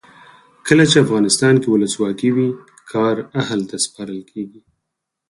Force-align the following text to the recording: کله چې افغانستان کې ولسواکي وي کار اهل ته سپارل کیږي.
کله 0.67 0.83
چې 0.91 0.97
افغانستان 1.05 1.55
کې 1.61 1.67
ولسواکي 1.69 2.29
وي 2.35 2.49
کار 2.91 3.15
اهل 3.41 3.61
ته 3.69 3.75
سپارل 3.85 4.21
کیږي. 4.31 4.61